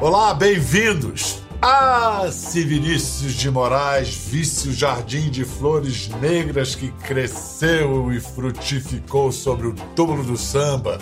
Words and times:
Olá, 0.00 0.34
bem-vindos! 0.34 1.42
Ah, 1.62 2.28
se 2.30 2.62
Vinícius 2.62 3.32
de 3.32 3.50
Moraes 3.50 4.14
visse 4.14 4.68
o 4.68 4.72
jardim 4.72 5.30
de 5.30 5.46
flores 5.46 6.08
negras 6.20 6.74
que 6.74 6.88
cresceu 6.92 8.12
e 8.12 8.20
frutificou 8.20 9.32
sobre 9.32 9.68
o 9.68 9.72
túmulo 9.96 10.22
do 10.22 10.36
samba, 10.36 10.98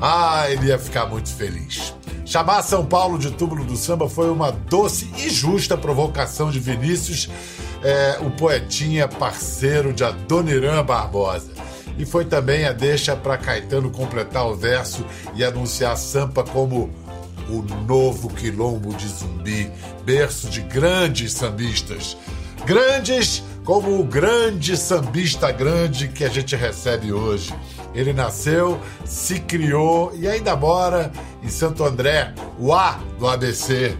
ah, 0.00 0.50
ele 0.50 0.66
ia 0.66 0.78
ficar 0.78 1.06
muito 1.06 1.34
feliz. 1.34 1.94
Chamar 2.26 2.62
São 2.62 2.84
Paulo 2.84 3.18
de 3.18 3.30
túmulo 3.30 3.64
do 3.64 3.76
samba 3.76 4.08
foi 4.08 4.28
uma 4.30 4.50
doce 4.52 5.10
e 5.16 5.30
justa 5.30 5.78
provocação 5.78 6.50
de 6.50 6.60
Vinícius, 6.60 7.30
é, 7.82 8.18
o 8.20 8.30
poetinha 8.32 9.08
parceiro 9.08 9.92
de 9.94 10.04
Adoniran 10.04 10.84
Barbosa. 10.84 11.52
E 11.98 12.04
foi 12.04 12.24
também 12.24 12.66
a 12.66 12.72
deixa 12.72 13.16
para 13.16 13.38
Caetano 13.38 13.90
completar 13.90 14.46
o 14.46 14.54
verso 14.54 15.04
e 15.34 15.44
anunciar 15.44 15.96
Sampa 15.96 16.42
como 16.44 16.90
o 17.48 17.62
novo 17.86 18.28
quilombo 18.28 18.94
de 18.94 19.08
Zumbi, 19.08 19.70
berço 20.04 20.48
de 20.48 20.60
grandes 20.60 21.32
sambistas. 21.32 22.16
Grandes 22.64 23.42
como 23.64 24.00
o 24.00 24.04
grande 24.04 24.76
sambista 24.76 25.50
grande 25.50 26.08
que 26.08 26.24
a 26.24 26.28
gente 26.28 26.54
recebe 26.54 27.12
hoje. 27.12 27.52
Ele 27.92 28.12
nasceu, 28.12 28.80
se 29.04 29.40
criou 29.40 30.12
e 30.14 30.28
ainda 30.28 30.54
mora 30.54 31.10
em 31.42 31.48
Santo 31.48 31.84
André, 31.84 32.32
o 32.58 32.72
A 32.72 33.00
do 33.18 33.26
ABC. 33.26 33.96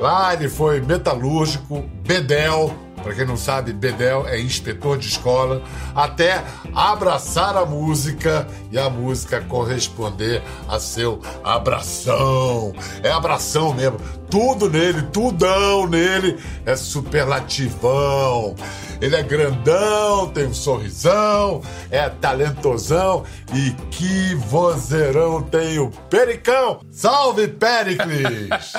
Lá 0.00 0.34
ele 0.34 0.48
foi 0.48 0.80
metalúrgico, 0.80 1.82
bedel, 2.04 2.74
para 3.06 3.14
quem 3.14 3.24
não 3.24 3.36
sabe, 3.36 3.72
Bedel 3.72 4.26
é 4.26 4.40
inspetor 4.40 4.98
de 4.98 5.06
escola, 5.06 5.62
até 5.94 6.42
abraçar 6.74 7.56
a 7.56 7.64
música 7.64 8.48
e 8.72 8.76
a 8.76 8.90
música 8.90 9.40
corresponder 9.42 10.42
a 10.68 10.80
seu 10.80 11.22
abração. 11.44 12.74
É 13.04 13.12
abração 13.12 13.72
mesmo. 13.72 14.00
Tudo 14.28 14.68
nele, 14.68 15.02
tudão 15.12 15.86
nele 15.86 16.36
é 16.64 16.74
superlativão. 16.74 18.56
Ele 19.00 19.14
é 19.14 19.22
grandão, 19.22 20.28
tem 20.30 20.46
um 20.46 20.54
sorrisão, 20.54 21.62
é 21.92 22.08
talentosão 22.08 23.22
e 23.54 23.70
que 23.88 24.34
vozeirão 24.34 25.42
tem 25.42 25.78
o 25.78 25.92
Pericão. 26.10 26.80
Salve, 26.90 27.46
Pericles! 27.46 28.72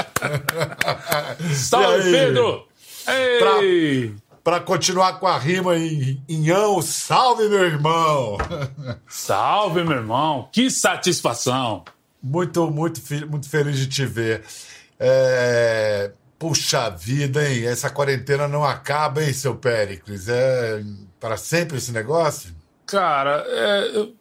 Salve, 1.56 2.12
Pedro! 2.12 2.67
Ei! 3.08 4.16
Pra, 4.44 4.60
continuar 4.60 5.20
com 5.20 5.28
a 5.28 5.38
rima 5.38 5.78
em 5.78 6.24
Inhão, 6.28 6.82
salve 6.82 7.50
meu 7.50 7.66
irmão! 7.66 8.38
Salve 9.08 9.84
meu 9.84 9.98
irmão! 9.98 10.50
Que 10.52 10.72
satisfação! 10.72 11.84
Muito, 12.24 12.70
muito, 12.72 13.02
muito 13.30 13.50
feliz 13.50 13.78
de 13.78 13.88
te 13.88 14.06
ver. 14.06 14.44
É... 15.00 16.12
Puxa 16.40 16.90
vida, 16.90 17.50
hein? 17.50 17.66
Essa 17.66 17.90
quarentena 17.90 18.48
não 18.48 18.64
acaba, 18.64 19.24
hein, 19.24 19.34
seu 19.34 19.56
Péricles? 19.56 20.30
É 20.30 20.84
para 21.20 21.36
sempre 21.36 21.78
esse 21.78 21.92
negócio? 21.92 22.56
Cara, 22.86 23.44
é, 23.48 23.92
eu, 23.94 24.14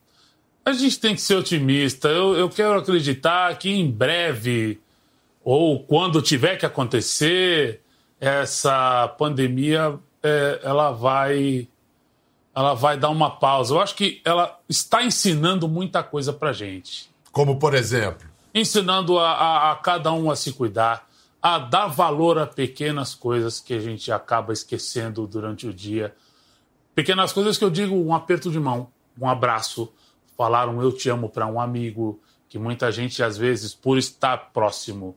a 0.64 0.72
gente 0.72 0.98
tem 0.98 1.14
que 1.14 1.20
ser 1.20 1.36
otimista. 1.36 2.08
Eu, 2.08 2.34
eu 2.36 2.48
quero 2.48 2.74
acreditar 2.74 3.56
que 3.58 3.70
em 3.70 3.90
breve, 3.90 4.80
ou 5.44 5.84
quando 5.84 6.20
tiver 6.20 6.56
que 6.56 6.66
acontecer, 6.66 7.80
essa 8.20 9.08
pandemia 9.18 9.98
é, 10.22 10.60
ela 10.62 10.90
vai 10.90 11.68
ela 12.54 12.72
vai 12.72 12.96
dar 12.96 13.10
uma 13.10 13.30
pausa. 13.30 13.74
Eu 13.74 13.80
acho 13.80 13.94
que 13.94 14.22
ela 14.24 14.58
está 14.66 15.04
ensinando 15.04 15.68
muita 15.68 16.02
coisa 16.02 16.32
para 16.32 16.54
gente. 16.54 17.10
Como 17.30 17.58
por 17.58 17.74
exemplo, 17.74 18.26
ensinando 18.54 19.18
a, 19.18 19.30
a, 19.30 19.72
a 19.72 19.76
cada 19.76 20.10
um 20.12 20.30
a 20.30 20.36
se 20.36 20.52
cuidar, 20.52 21.06
a 21.42 21.58
dar 21.58 21.86
valor 21.86 22.38
a 22.38 22.46
pequenas 22.46 23.14
coisas 23.14 23.60
que 23.60 23.74
a 23.74 23.78
gente 23.78 24.10
acaba 24.10 24.52
esquecendo 24.54 25.26
durante 25.26 25.66
o 25.66 25.72
dia. 25.72 26.14
Pequenas 26.94 27.30
coisas 27.30 27.58
que 27.58 27.64
eu 27.64 27.70
digo 27.70 27.94
um 27.94 28.14
aperto 28.14 28.50
de 28.50 28.58
mão, 28.58 28.88
um 29.20 29.28
abraço, 29.28 29.92
falar 30.34 30.66
um 30.68 30.80
eu 30.80 30.90
te 30.90 31.10
amo 31.10 31.28
para 31.28 31.46
um 31.46 31.60
amigo, 31.60 32.18
que 32.48 32.58
muita 32.58 32.90
gente 32.90 33.22
às 33.22 33.36
vezes 33.36 33.74
por 33.74 33.98
estar 33.98 34.50
próximo 34.52 35.14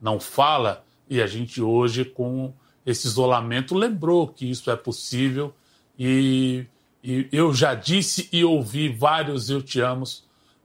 não 0.00 0.20
fala 0.20 0.85
e 1.08 1.20
a 1.20 1.26
gente 1.26 1.62
hoje, 1.62 2.04
com 2.04 2.52
esse 2.84 3.06
isolamento, 3.06 3.74
lembrou 3.74 4.28
que 4.28 4.50
isso 4.50 4.70
é 4.70 4.76
possível. 4.76 5.54
E, 5.98 6.66
e 7.02 7.28
eu 7.32 7.52
já 7.54 7.74
disse 7.74 8.28
e 8.32 8.44
ouvi 8.44 8.88
vários 8.88 9.50
eu 9.50 9.62
te 9.62 9.80
amos 9.80 10.24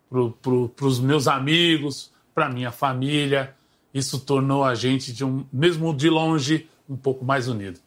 para 0.09 0.29
pro, 0.41 0.71
os 0.81 0.99
meus 0.99 1.27
amigos, 1.27 2.11
para 2.33 2.49
minha 2.49 2.71
família. 2.71 3.55
Isso 3.93 4.19
tornou 4.19 4.63
a 4.63 4.75
gente, 4.75 5.13
de 5.13 5.23
um, 5.23 5.45
mesmo 5.51 5.93
de 5.95 6.09
longe, 6.09 6.69
um 6.89 6.97
pouco 6.97 7.23
mais 7.23 7.47
unido. 7.47 7.79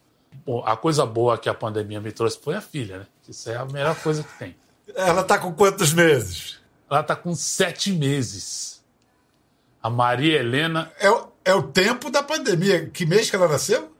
Bom, 0.45 0.63
a 0.65 0.75
coisa 0.75 1.05
boa 1.05 1.37
que 1.37 1.49
a 1.49 1.53
pandemia 1.53 2.01
me 2.01 2.11
trouxe 2.11 2.39
foi 2.41 2.55
a 2.55 2.61
filha, 2.61 2.99
né? 2.99 3.07
Isso 3.27 3.49
é 3.49 3.55
a 3.55 3.65
melhor 3.65 3.95
coisa 4.01 4.23
que 4.23 4.37
tem. 4.37 4.55
Ela 4.95 5.21
está 5.21 5.37
com 5.37 5.53
quantos 5.53 5.93
meses? 5.93 6.59
Ela 6.89 7.01
está 7.01 7.15
com 7.15 7.33
sete 7.33 7.91
meses. 7.91 8.83
A 9.81 9.89
Maria 9.89 10.39
Helena. 10.39 10.91
É, 10.99 11.09
é 11.45 11.53
o 11.53 11.63
tempo 11.63 12.09
da 12.09 12.23
pandemia. 12.23 12.89
Que 12.89 13.05
mês 13.05 13.29
que 13.29 13.35
ela 13.35 13.47
nasceu? 13.47 13.93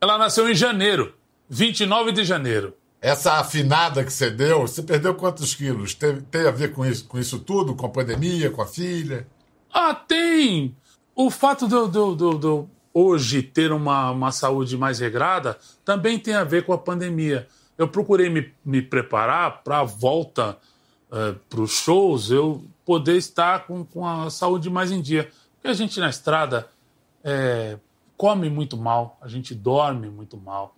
Ela 0.00 0.18
nasceu 0.18 0.50
em 0.50 0.54
janeiro, 0.54 1.14
29 1.48 2.12
de 2.12 2.24
janeiro. 2.24 2.74
Essa 3.00 3.34
afinada 3.34 4.04
que 4.04 4.12
você 4.12 4.30
deu, 4.30 4.62
você 4.62 4.82
perdeu 4.82 5.14
quantos 5.14 5.54
quilos? 5.54 5.94
Tem, 5.94 6.20
tem 6.22 6.46
a 6.46 6.50
ver 6.50 6.72
com 6.72 6.84
isso, 6.84 7.06
com 7.06 7.18
isso 7.18 7.38
tudo? 7.38 7.74
Com 7.74 7.86
a 7.86 7.90
pandemia, 7.90 8.50
com 8.50 8.60
a 8.60 8.66
filha? 8.66 9.26
Ah, 9.72 9.94
tem! 9.94 10.76
O 11.14 11.30
fato 11.30 11.68
de 11.68 11.74
eu, 11.74 11.88
de, 11.88 12.16
de, 12.16 12.38
de 12.38 12.66
hoje 12.92 13.42
ter 13.42 13.72
uma, 13.72 14.10
uma 14.10 14.32
saúde 14.32 14.76
mais 14.76 14.98
regrada 14.98 15.56
também 15.84 16.18
tem 16.18 16.34
a 16.34 16.44
ver 16.44 16.64
com 16.64 16.72
a 16.72 16.78
pandemia. 16.78 17.46
Eu 17.78 17.88
procurei 17.88 18.28
me, 18.28 18.52
me 18.64 18.82
preparar 18.82 19.62
para 19.62 19.80
a 19.80 19.84
volta 19.84 20.58
uh, 21.10 21.16
eh, 21.16 21.34
para 21.48 21.60
os 21.60 21.72
shows, 21.72 22.30
eu 22.30 22.64
poder 22.86 23.16
estar 23.16 23.66
com, 23.66 23.84
com 23.84 24.06
a 24.06 24.30
saúde 24.30 24.70
mais 24.70 24.90
em 24.90 25.00
dia. 25.00 25.30
Porque 25.66 25.82
a 25.82 25.84
gente 25.84 25.98
na 25.98 26.08
estrada 26.08 26.68
é, 27.24 27.76
come 28.16 28.48
muito 28.48 28.76
mal, 28.76 29.18
a 29.20 29.26
gente 29.26 29.52
dorme 29.52 30.08
muito 30.08 30.36
mal. 30.36 30.76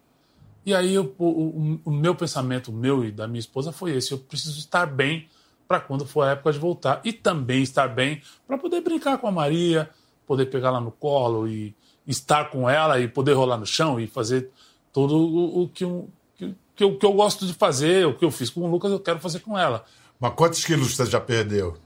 E 0.64 0.74
aí 0.74 0.94
eu, 0.94 1.14
o, 1.18 1.78
o, 1.84 1.90
meu 1.90 2.14
pensamento, 2.14 2.72
meu 2.72 3.04
e 3.04 3.12
da 3.12 3.28
minha 3.28 3.38
esposa, 3.38 3.70
foi 3.70 3.94
esse: 3.94 4.12
eu 4.12 4.18
preciso 4.18 4.58
estar 4.58 4.86
bem 4.86 5.28
para 5.66 5.78
quando 5.78 6.06
for 6.06 6.22
a 6.22 6.30
época 6.30 6.54
de 6.54 6.58
voltar. 6.58 7.02
E 7.04 7.12
também 7.12 7.62
estar 7.62 7.86
bem 7.86 8.22
para 8.46 8.56
poder 8.56 8.80
brincar 8.80 9.18
com 9.18 9.28
a 9.28 9.30
Maria, 9.30 9.90
poder 10.26 10.46
pegar 10.46 10.70
lá 10.70 10.80
no 10.80 10.90
colo 10.90 11.46
e 11.46 11.76
estar 12.06 12.48
com 12.48 12.68
ela 12.68 12.98
e 12.98 13.06
poder 13.06 13.34
rolar 13.34 13.58
no 13.58 13.66
chão 13.66 14.00
e 14.00 14.06
fazer 14.06 14.50
tudo 14.90 15.18
o, 15.18 15.64
o 15.64 15.68
que, 15.68 15.84
eu, 15.84 16.08
que, 16.34 16.54
que, 16.74 16.82
eu, 16.82 16.96
que 16.96 17.04
eu 17.04 17.12
gosto 17.12 17.46
de 17.46 17.52
fazer, 17.52 18.06
o 18.06 18.14
que 18.14 18.24
eu 18.24 18.30
fiz 18.30 18.48
com 18.48 18.62
o 18.62 18.70
Lucas, 18.70 18.90
eu 18.90 19.00
quero 19.00 19.20
fazer 19.20 19.40
com 19.40 19.58
ela. 19.58 19.84
Mas 20.18 20.32
quantos 20.32 20.64
quilos 20.64 20.96
você 20.96 21.04
já 21.04 21.20
perdeu? 21.20 21.76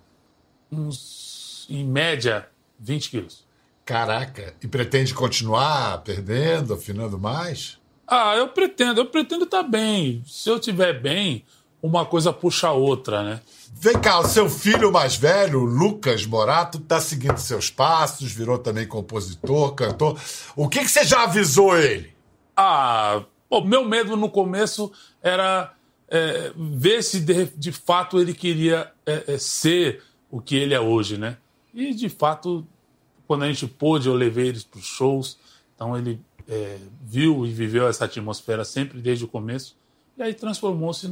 Uns, 0.71 1.67
em 1.69 1.85
média, 1.85 2.49
20 2.83 3.11
quilos. 3.11 3.47
Caraca, 3.85 4.55
e 4.63 4.69
pretende 4.69 5.15
continuar 5.15 6.03
perdendo, 6.03 6.75
afinando 6.75 7.19
mais? 7.19 7.79
Ah, 8.07 8.37
eu 8.37 8.49
pretendo, 8.49 9.01
eu 9.01 9.07
pretendo 9.07 9.45
estar 9.45 9.63
tá 9.63 9.69
bem. 9.69 10.23
Se 10.27 10.49
eu 10.49 10.57
estiver 10.57 11.01
bem, 11.01 11.45
uma 11.83 12.05
coisa 12.05 12.33
puxa 12.33 12.69
a 12.69 12.73
outra, 12.73 13.23
né? 13.23 13.41
Vem 13.75 13.99
cá, 13.99 14.21
o 14.21 14.29
seu 14.29 14.49
filho 14.49 14.93
mais 14.93 15.17
velho, 15.17 15.61
Lucas 15.61 16.25
Morato, 16.27 16.79
está 16.79 17.01
seguindo 17.01 17.39
seus 17.39 17.71
passos, 17.71 18.31
virou 18.31 18.59
também 18.59 18.87
compositor, 18.87 19.75
cantor. 19.75 20.21
O 20.55 20.69
que, 20.69 20.81
que 20.81 20.89
você 20.89 21.05
já 21.05 21.25
avisou 21.25 21.77
ele? 21.77 22.15
Ah, 22.57 23.23
o 23.51 23.61
meu 23.63 23.85
medo 23.85 24.17
no 24.17 24.31
começo 24.31 24.93
era 25.23 25.73
é, 26.09 26.53
ver 26.55 27.03
se 27.03 27.21
de, 27.21 27.47
de, 27.57 27.73
fato 27.73 28.21
ele 28.21 28.35
queria 28.35 28.93
é, 29.07 29.25
é, 29.27 29.39
ser 29.39 30.03
o 30.31 30.41
que 30.41 30.55
ele 30.55 30.75
é 30.75 30.81
hoje, 30.81 31.17
né? 31.17 31.39
E 31.75 31.95
de 31.95 32.09
fato 32.09 32.67
quando 33.33 33.45
a 33.45 33.49
gente 33.49 33.67
pôde, 33.67 34.09
eu 34.09 34.15
levei 34.15 34.49
eles 34.49 34.63
para 34.63 34.79
os 34.79 34.85
shows. 34.85 35.39
Então 35.75 35.97
ele 35.97 36.21
é, 36.47 36.77
viu 37.01 37.47
e 37.47 37.51
viveu 37.51 37.89
essa 37.89 38.05
atmosfera 38.05 38.63
sempre 38.63 39.01
desde 39.01 39.25
o 39.25 39.29
começo. 39.29 39.75
E 40.19 40.23
aí 40.23 40.35
transformou-se 40.35 41.11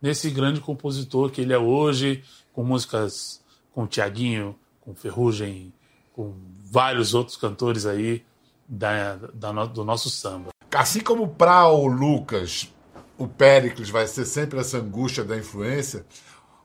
nesse 0.00 0.30
grande 0.30 0.60
compositor 0.60 1.32
que 1.32 1.40
ele 1.40 1.52
é 1.52 1.58
hoje, 1.58 2.22
com 2.52 2.62
músicas 2.62 3.42
com 3.72 3.88
Tiaguinho, 3.88 4.56
com 4.80 4.94
Ferrugem, 4.94 5.74
com 6.12 6.32
vários 6.70 7.12
outros 7.12 7.36
cantores 7.36 7.86
aí 7.86 8.24
da, 8.68 9.16
da, 9.34 9.66
do 9.66 9.84
nosso 9.84 10.10
samba. 10.10 10.50
Assim 10.72 11.00
como 11.00 11.26
para 11.26 11.68
o 11.68 11.88
Lucas, 11.88 12.72
o 13.18 13.26
Péricles 13.26 13.90
vai 13.90 14.06
ser 14.06 14.26
sempre 14.26 14.60
essa 14.60 14.78
angústia 14.78 15.24
da 15.24 15.36
influência, 15.36 16.06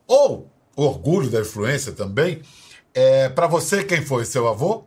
ou 0.05 0.51
orgulho 0.75 1.31
da 1.31 1.41
influência 1.41 1.93
também, 1.93 2.43
é, 2.93 3.29
para 3.29 3.47
você, 3.47 3.83
quem 3.83 4.01
foi? 4.01 4.25
Seu 4.25 4.47
avô? 4.47 4.83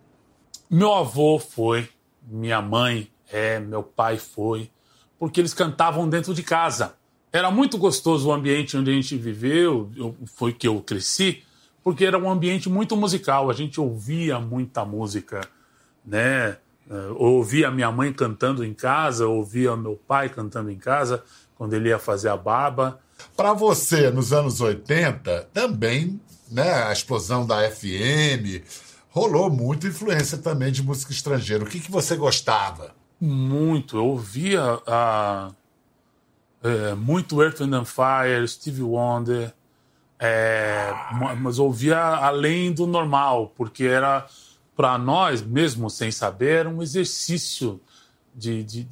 Meu 0.69 0.93
avô 0.95 1.39
foi, 1.39 1.89
minha 2.23 2.61
mãe 2.63 3.11
é, 3.33 3.59
meu 3.59 3.83
pai 3.83 4.19
foi, 4.19 4.71
porque 5.19 5.41
eles 5.41 5.55
cantavam 5.55 6.09
dentro 6.09 6.35
de 6.35 6.43
casa. 6.43 6.95
era 7.33 7.51
muito 7.51 7.79
gostoso 7.79 8.29
o 8.29 8.33
ambiente 8.33 8.77
onde 8.77 8.91
a 8.91 8.95
gente 8.95 9.17
viveu, 9.17 9.91
eu, 9.97 10.17
foi 10.27 10.53
que 10.53 10.67
eu 10.67 10.81
cresci, 10.81 11.45
porque 11.83 12.05
era 12.05 12.19
um 12.19 12.29
ambiente 12.29 12.69
muito 12.69 12.97
musical, 12.97 13.49
a 13.49 13.53
gente 13.53 13.81
ouvia 13.81 14.41
muita 14.41 14.85
música, 14.85 15.41
né? 16.05 16.57
Eu 16.89 17.17
ouvia 17.17 17.71
minha 17.71 17.93
mãe 17.93 18.13
cantando 18.13 18.65
em 18.65 18.75
casa, 18.75 19.29
ouvia 19.29 19.77
meu 19.77 19.95
pai 19.95 20.29
cantando 20.29 20.71
em 20.73 20.77
casa, 20.77 21.23
quando 21.55 21.75
ele 21.75 21.89
ia 21.89 22.01
fazer 22.01 22.31
a 22.31 22.37
barba. 22.37 22.99
Para 23.37 23.53
você, 23.53 24.11
nos 24.11 24.33
anos 24.33 24.61
80, 24.61 25.51
também, 25.53 26.21
né, 26.51 26.85
a 26.85 26.93
explosão 26.93 27.47
da 27.47 27.71
FM, 27.71 28.65
rolou 29.09 29.51
muita 29.51 29.87
influência 29.87 30.39
também 30.39 30.73
de 30.73 30.83
música 30.83 31.13
estrangeira. 31.13 31.65
O 31.65 31.67
que, 31.67 31.81
que 31.81 31.91
você 31.91 32.17
gostava? 32.17 32.95
Muito. 33.21 33.97
Eu 33.97 34.07
ouvia 34.07 34.81
a, 34.87 35.53
é, 36.63 36.95
muito 36.95 37.43
Earth 37.43 37.61
and 37.61 37.85
Fire, 37.85 38.47
Stevie 38.49 38.83
Wonder, 38.83 39.53
é, 40.19 40.93
mas 41.39 41.59
ouvia 41.59 41.99
além 41.99 42.73
do 42.73 42.87
normal, 42.87 43.53
porque 43.57 43.85
era 43.85 44.27
para 44.77 44.97
nós, 44.99 45.43
mesmo 45.43 45.91
sem 45.91 46.11
saber, 46.11 46.67
um 46.67 46.83
exercício 46.83 47.81
de, 48.35 48.63
de, 48.63 48.89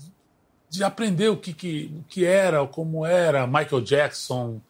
de 0.68 0.84
aprender 0.84 1.28
o 1.28 1.36
que, 1.36 1.52
que, 1.52 1.94
o 1.98 2.04
que 2.04 2.24
era, 2.24 2.66
como 2.66 3.04
era 3.06 3.46
Michael 3.46 3.80
Jackson, 3.82 4.60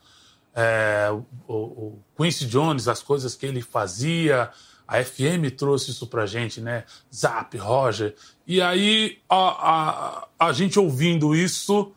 é, 0.55 1.09
o, 1.47 1.55
o, 1.55 2.05
Quincy 2.17 2.47
Jones, 2.47 2.89
as 2.89 3.03
coisas 3.03 3.35
que 3.35 3.47
ele 3.47 3.63
fazia. 3.63 4.51
A 4.87 5.05
FM 5.05 5.55
trouxe 5.57 5.91
isso 5.91 6.07
pra 6.07 6.25
gente, 6.25 6.61
né? 6.61 6.85
Zap, 7.15 7.57
Roger. 7.59 8.15
E 8.47 8.61
aí, 8.61 9.19
a, 9.29 9.37
a, 9.37 10.29
a 10.49 10.53
gente 10.53 10.79
ouvindo 10.79 11.35
isso, 11.35 11.93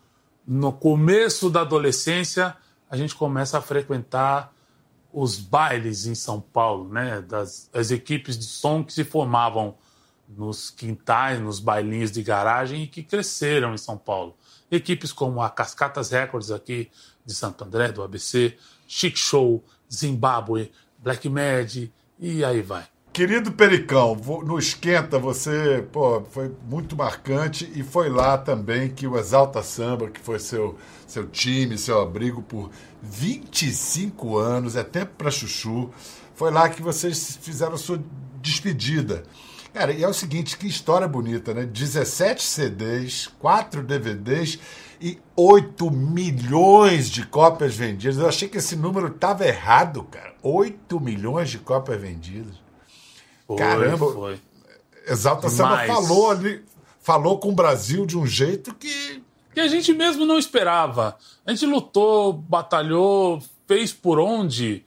no 0.45 0.73
começo 0.73 1.49
da 1.49 1.61
adolescência, 1.61 2.55
a 2.89 2.97
gente 2.97 3.15
começa 3.15 3.57
a 3.57 3.61
frequentar 3.61 4.53
os 5.13 5.37
bailes 5.37 6.05
em 6.05 6.15
São 6.15 6.41
Paulo, 6.41 6.89
né? 6.89 7.21
Das 7.21 7.69
as 7.73 7.91
equipes 7.91 8.37
de 8.37 8.45
som 8.45 8.83
que 8.83 8.93
se 8.93 9.03
formavam 9.03 9.75
nos 10.27 10.69
quintais, 10.69 11.39
nos 11.39 11.59
bailinhos 11.59 12.11
de 12.11 12.23
garagem 12.23 12.83
e 12.83 12.87
que 12.87 13.03
cresceram 13.03 13.73
em 13.73 13.77
São 13.77 13.97
Paulo. 13.97 14.35
Equipes 14.71 15.11
como 15.11 15.41
a 15.41 15.49
Cascatas 15.49 16.09
Records 16.09 16.49
aqui 16.49 16.89
de 17.25 17.35
Santo 17.35 17.63
André, 17.63 17.91
do 17.91 18.01
ABC, 18.01 18.57
Chic 18.87 19.17
Show, 19.17 19.63
Zimbábue, 19.93 20.71
Black 20.97 21.27
Mad 21.27 21.89
e 22.17 22.43
aí 22.43 22.61
vai. 22.61 22.85
Querido 23.13 23.51
Pericão, 23.51 24.15
no 24.45 24.57
Esquenta 24.57 25.19
você 25.19 25.85
pô, 25.91 26.23
foi 26.31 26.49
muito 26.69 26.95
marcante 26.95 27.69
e 27.75 27.83
foi 27.83 28.09
lá 28.09 28.37
também 28.37 28.89
que 28.89 29.05
o 29.05 29.17
Exalta 29.17 29.61
Samba, 29.61 30.09
que 30.09 30.21
foi 30.21 30.39
seu, 30.39 30.77
seu 31.05 31.27
time, 31.27 31.77
seu 31.77 32.01
abrigo 32.01 32.41
por 32.41 32.71
25 33.01 34.37
anos, 34.37 34.77
é 34.77 34.83
tempo 34.83 35.11
para 35.17 35.29
chuchu, 35.29 35.89
foi 36.35 36.51
lá 36.51 36.69
que 36.69 36.81
vocês 36.81 37.37
fizeram 37.41 37.73
a 37.73 37.77
sua 37.77 38.01
despedida. 38.41 39.23
Cara, 39.73 39.93
e 39.93 40.03
é 40.03 40.07
o 40.07 40.13
seguinte, 40.13 40.57
que 40.57 40.67
história 40.67 41.07
bonita, 41.07 41.53
né? 41.53 41.63
17 41.65 42.43
CDs, 42.43 43.27
4 43.39 43.81
DVDs 43.81 44.59
e 44.99 45.17
8 45.35 45.89
milhões 45.89 47.09
de 47.09 47.25
cópias 47.25 47.75
vendidas. 47.75 48.17
Eu 48.17 48.27
achei 48.27 48.49
que 48.49 48.57
esse 48.57 48.75
número 48.75 49.07
estava 49.07 49.47
errado, 49.47 50.03
cara. 50.03 50.35
8 50.43 50.99
milhões 50.99 51.49
de 51.49 51.57
cópias 51.59 51.99
vendidas. 52.01 52.53
Foi, 53.47 53.57
Caramba, 53.57 54.11
foi. 54.11 54.39
Exalta 55.07 55.49
Samba 55.49 55.85
falou 55.85 56.31
ali, 56.31 56.63
falou 56.99 57.39
com 57.39 57.49
o 57.49 57.55
Brasil 57.55 58.05
de 58.05 58.17
um 58.17 58.25
jeito 58.25 58.73
que. 58.75 59.23
Que 59.53 59.59
a 59.59 59.67
gente 59.67 59.93
mesmo 59.93 60.25
não 60.25 60.37
esperava. 60.37 61.17
A 61.45 61.51
gente 61.51 61.65
lutou, 61.65 62.31
batalhou, 62.31 63.41
fez 63.67 63.91
por 63.91 64.17
onde, 64.17 64.85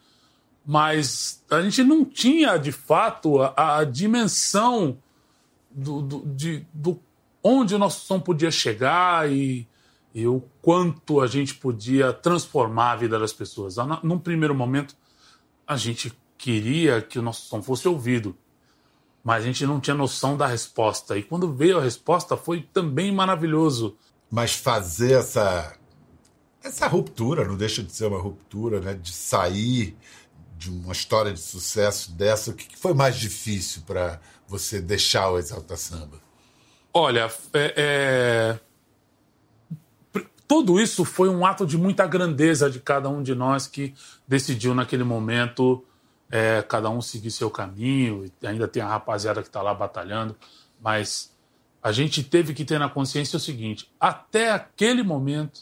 mas 0.65 1.45
a 1.51 1.61
gente 1.63 1.83
não 1.83 2.05
tinha 2.05 2.57
de 2.57 2.73
fato 2.73 3.43
a, 3.43 3.79
a 3.79 3.85
dimensão 3.85 4.99
do, 5.71 6.03
do, 6.03 6.27
de, 6.35 6.67
do 6.73 7.01
onde 7.43 7.75
o 7.75 7.79
nosso 7.79 8.07
som 8.07 8.19
podia 8.19 8.51
chegar 8.51 9.31
e, 9.31 9.69
e 10.15 10.27
o 10.27 10.43
quanto 10.63 11.21
a 11.21 11.27
gente 11.27 11.55
podia 11.55 12.13
transformar 12.13 12.93
a 12.93 12.97
vida 12.97 13.19
das 13.19 13.33
pessoas. 13.33 13.77
Num 14.03 14.19
primeiro 14.19 14.55
momento, 14.55 14.97
a 15.67 15.77
gente 15.77 16.13
queria 16.39 17.03
que 17.03 17.19
o 17.19 17.23
nosso 17.23 17.47
som 17.47 17.63
fosse 17.63 17.87
ouvido 17.87 18.37
mas 19.25 19.43
a 19.43 19.47
gente 19.47 19.65
não 19.65 19.81
tinha 19.81 19.97
noção 19.97 20.37
da 20.37 20.47
resposta. 20.47 21.17
E 21.17 21.23
quando 21.23 21.51
veio 21.51 21.79
a 21.79 21.83
resposta 21.83 22.37
foi 22.37 22.61
também 22.61 23.11
maravilhoso. 23.11 23.97
Mas 24.31 24.55
fazer 24.55 25.13
essa 25.13 25.75
essa 26.63 26.87
ruptura, 26.87 27.47
não 27.47 27.57
deixa 27.57 27.83
de 27.83 27.93
ser 27.93 28.07
uma 28.07 28.21
ruptura, 28.21 28.81
né? 28.81 28.95
De 28.95 29.13
sair 29.13 29.97
de 30.65 30.71
uma 30.71 30.93
história 30.93 31.33
de 31.33 31.41
sucesso 31.41 32.13
dessa, 32.13 32.51
o 32.51 32.55
que 32.55 32.77
foi 32.77 32.95
mais 32.95 33.17
difícil 33.17 33.83
para 33.87 34.21
você 34.49 34.81
deixar 34.81 35.31
o 35.31 35.39
Exalta 35.39 35.77
Samba? 35.77 36.19
Olha, 36.93 37.31
é, 37.53 37.75
é... 40.15 40.21
tudo 40.49 40.81
isso 40.81 41.05
foi 41.05 41.29
um 41.29 41.45
ato 41.45 41.67
de 41.67 41.77
muita 41.77 42.07
grandeza 42.07 42.71
de 42.71 42.81
cada 42.81 43.09
um 43.09 43.23
de 43.23 43.35
nós 43.35 43.67
que 43.67 43.95
decidiu 44.27 44.75
naquele 44.75 45.05
momento 45.05 45.85
é, 46.31 46.63
cada 46.63 46.89
um 46.89 47.01
seguir 47.01 47.31
seu 47.31 47.51
caminho, 47.51 48.31
ainda 48.43 48.67
tem 48.67 48.83
a 48.83 48.89
rapaziada 48.89 49.43
que 49.43 49.49
está 49.49 49.61
lá 49.61 49.75
batalhando, 49.75 50.35
mas 50.81 51.33
a 51.83 51.93
gente 51.93 52.23
teve 52.23 52.55
que 52.55 52.65
ter 52.65 52.79
na 52.79 52.89
consciência 52.89 53.37
o 53.37 53.41
seguinte: 53.41 53.91
até 54.01 54.51
aquele 54.51 55.03
momento, 55.03 55.61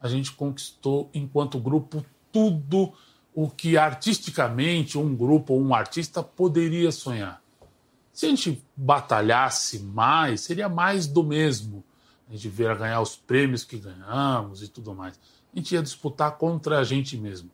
a 0.00 0.08
gente 0.08 0.32
conquistou, 0.32 1.10
enquanto 1.12 1.58
grupo, 1.58 2.04
tudo 2.30 2.92
o 3.36 3.50
que 3.50 3.76
artisticamente 3.76 4.96
um 4.96 5.14
grupo 5.14 5.52
ou 5.52 5.60
um 5.60 5.74
artista 5.74 6.22
poderia 6.22 6.90
sonhar. 6.90 7.42
Se 8.10 8.24
a 8.24 8.30
gente 8.30 8.64
batalhasse 8.74 9.78
mais, 9.78 10.40
seria 10.40 10.70
mais 10.70 11.06
do 11.06 11.22
mesmo. 11.22 11.84
A 12.26 12.32
gente 12.32 12.48
vier 12.48 12.74
ganhar 12.78 12.98
os 13.02 13.14
prêmios 13.14 13.62
que 13.62 13.76
ganhamos 13.76 14.62
e 14.62 14.68
tudo 14.68 14.94
mais. 14.94 15.20
A 15.52 15.58
gente 15.58 15.74
ia 15.74 15.82
disputar 15.82 16.38
contra 16.38 16.78
a 16.78 16.84
gente 16.84 17.14
mesmo. 17.18 17.50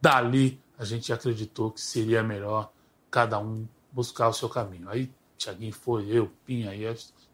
Dali 0.00 0.60
a 0.78 0.84
gente 0.84 1.12
acreditou 1.12 1.72
que 1.72 1.80
seria 1.80 2.22
melhor 2.22 2.70
cada 3.10 3.40
um 3.40 3.66
buscar 3.90 4.28
o 4.28 4.32
seu 4.32 4.48
caminho. 4.48 4.88
Aí 4.88 5.10
Tiaguinho 5.36 5.72
foi, 5.72 6.06
eu, 6.08 6.30
Pinha, 6.46 6.72
e 6.76 6.86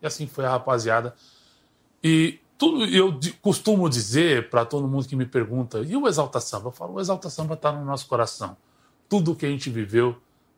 assim 0.03 0.27
foi 0.27 0.47
a 0.47 0.51
rapaziada. 0.53 1.15
E 2.03 2.41
tudo 2.57 2.85
eu 2.85 3.19
costumo 3.43 3.89
dizer 3.89 4.49
para 4.51 4.65
todo 4.65 4.89
mundo 4.89 5.07
que 5.07 5.17
me 5.17 5.27
pergunta, 5.27 5.81
e 5.81 5.97
o 5.97 6.07
Exalta 6.07 6.41
Samba? 6.41 6.69
Eu 6.69 6.73
falo, 6.73 6.95
o 6.95 7.01
Exalta 7.01 7.29
Samba 7.29 7.55
está 7.55 7.73
no 7.73 7.85
nosso 7.85 8.07
coração. 8.07 8.57
Tudo 9.09 9.35
que 9.35 9.45
a 9.45 9.49
gente 9.49 9.71
viveu 9.71 10.17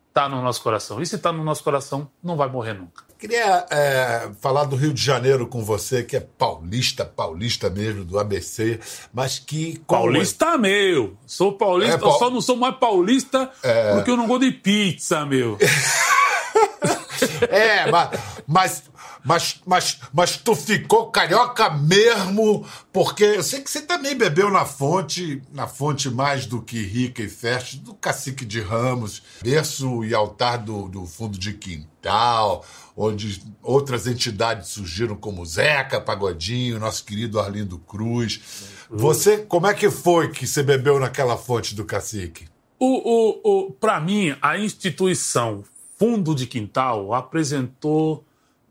está 0.08 0.28
no 0.28 0.40
nosso 0.42 0.62
coração. 0.62 1.02
E 1.02 1.06
se 1.06 1.16
está 1.16 1.30
no 1.30 1.44
nosso 1.44 1.62
coração, 1.62 2.10
não 2.22 2.36
vai 2.36 2.48
morrer 2.48 2.72
nunca. 2.72 3.04
Queria 3.18 3.66
é, 3.70 4.30
falar 4.40 4.64
do 4.64 4.76
Rio 4.76 4.92
de 4.92 5.02
Janeiro 5.02 5.46
com 5.46 5.62
você, 5.62 6.02
que 6.02 6.16
é 6.16 6.20
paulista, 6.20 7.04
paulista 7.04 7.70
mesmo, 7.70 8.04
do 8.04 8.18
ABC, 8.18 8.78
mas 9.12 9.38
que. 9.38 9.78
Paulista 9.86 10.58
meu! 10.58 11.16
Sou 11.26 11.52
paulista, 11.52 11.96
é, 11.96 12.08
eu 12.08 12.12
só 12.12 12.30
não 12.30 12.40
sou 12.40 12.56
mais 12.56 12.76
paulista 12.76 13.50
é... 13.62 13.94
porque 13.94 14.10
eu 14.10 14.16
não 14.16 14.26
gosto 14.26 14.42
de 14.42 14.52
pizza, 14.52 15.24
meu. 15.24 15.56
é, 17.48 17.90
mas, 17.90 18.20
mas 18.46 18.82
mas, 19.26 19.60
mas, 19.66 19.98
mas 20.12 20.36
tu 20.36 20.54
ficou 20.54 21.10
carioca 21.10 21.68
mesmo, 21.68 22.64
porque 22.92 23.24
eu 23.24 23.42
sei 23.42 23.60
que 23.60 23.68
você 23.68 23.82
também 23.82 24.16
bebeu 24.16 24.52
na 24.52 24.64
fonte, 24.64 25.42
na 25.52 25.66
fonte 25.66 26.08
mais 26.08 26.46
do 26.46 26.62
que 26.62 26.80
rica 26.80 27.22
e 27.22 27.28
fértil, 27.28 27.80
do 27.80 27.94
cacique 27.94 28.44
de 28.44 28.60
Ramos, 28.60 29.20
berço 29.42 30.04
e 30.04 30.14
altar 30.14 30.58
do, 30.58 30.88
do 30.88 31.04
fundo 31.06 31.36
de 31.36 31.54
quintal, 31.54 32.64
onde 32.96 33.42
outras 33.60 34.06
entidades 34.06 34.68
surgiram 34.68 35.16
como 35.16 35.44
Zeca 35.44 36.00
Pagodinho, 36.00 36.78
nosso 36.78 37.04
querido 37.04 37.40
Arlindo 37.40 37.78
Cruz. 37.78 38.40
Você, 38.88 39.38
como 39.38 39.66
é 39.66 39.74
que 39.74 39.90
foi 39.90 40.30
que 40.30 40.46
você 40.46 40.62
bebeu 40.62 41.00
naquela 41.00 41.36
fonte 41.36 41.74
do 41.74 41.84
cacique? 41.84 42.46
O, 42.78 42.86
o, 42.86 43.40
o, 43.42 43.72
Para 43.72 43.98
mim, 43.98 44.36
a 44.40 44.56
instituição 44.56 45.64
Fundo 45.98 46.34
de 46.34 46.46
Quintal 46.46 47.12
apresentou 47.14 48.24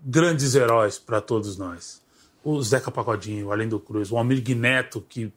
grandes 0.06 0.54
heróis 0.54 1.00
para 1.00 1.20
todos 1.20 1.58
nós. 1.58 2.04
O 2.44 2.62
Zeca 2.62 2.92
Pagodinho, 2.92 3.52
além 3.52 3.68
do 3.68 3.80
Cruz, 3.80 4.12
o 4.12 4.18
Almir 4.18 4.44
Neto, 4.56 5.04
que 5.10 5.34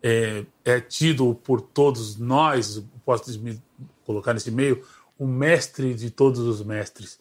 é, 0.00 0.44
é, 0.64 0.80
tido 0.80 1.34
por 1.34 1.60
todos 1.60 2.16
nós, 2.16 2.80
posso 3.04 3.36
me 3.40 3.60
colocar 4.04 4.32
nesse 4.32 4.52
meio, 4.52 4.84
o 5.18 5.26
mestre 5.26 5.92
de 5.94 6.10
todos 6.10 6.38
os 6.40 6.62
mestres. 6.62 7.18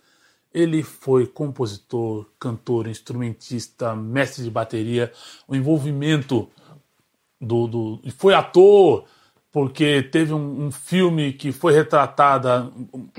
Ele 0.54 0.84
foi 0.84 1.26
compositor, 1.26 2.28
cantor, 2.40 2.88
instrumentista, 2.88 3.96
mestre 3.96 4.44
de 4.44 4.52
bateria, 4.52 5.12
o 5.48 5.56
envolvimento 5.56 6.48
do. 7.42 7.68
do 7.68 8.02
foi 8.16 8.36
ator, 8.36 9.06
porque 9.52 10.04
teve 10.04 10.34
um, 10.34 10.68
um 10.68 10.72
filme 10.72 11.34
que 11.34 11.52
foi 11.52 11.74
retratada 11.74 12.72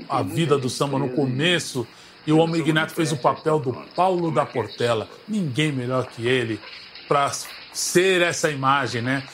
a 0.07 0.23
vida 0.23 0.57
do 0.57 0.69
samba 0.69 0.97
no 0.97 1.09
começo 1.09 1.85
e 2.27 2.31
o 2.33 2.39
Homem 2.39 2.59
Ignato 2.59 2.93
fez 2.93 3.13
o 3.13 3.17
papel 3.17 3.57
do 3.57 3.71
Paulo 3.95 4.29
da 4.29 4.45
Portela. 4.45 5.09
Ninguém 5.25 5.71
melhor 5.71 6.05
que 6.07 6.27
ele 6.27 6.59
para 7.07 7.31
ser 7.73 8.21
essa 8.21 8.51
imagem, 8.51 9.01
né? 9.01 9.25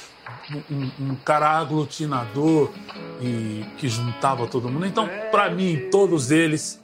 Um, 0.69 1.11
um, 1.11 1.15
cara 1.15 1.49
aglutinador 1.57 2.71
e 3.19 3.65
que 3.77 3.89
juntava 3.89 4.45
todo 4.45 4.69
mundo. 4.69 4.85
Então, 4.85 5.09
para 5.31 5.49
mim, 5.49 5.89
todos 5.89 6.29
eles, 6.29 6.79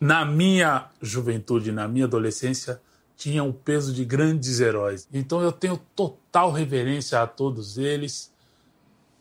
na 0.00 0.24
minha 0.24 0.86
juventude, 1.00 1.70
na 1.70 1.86
minha 1.86 2.06
adolescência, 2.06 2.80
tinham 3.16 3.48
o 3.48 3.52
peso 3.52 3.92
de 3.92 4.04
grandes 4.04 4.58
heróis. 4.58 5.06
Então, 5.12 5.40
eu 5.40 5.52
tenho 5.52 5.76
total 5.94 6.50
reverência 6.50 7.22
a 7.22 7.28
todos 7.28 7.78
eles 7.78 8.32